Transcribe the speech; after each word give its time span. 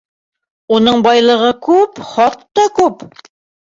Уның 0.77 1.05
байлығы 1.09 1.53
күп, 1.71 2.03
хатта 2.17 2.71
күп. 2.83 3.09